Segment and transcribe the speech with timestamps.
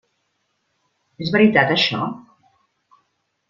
[1.25, 2.03] És veritat això?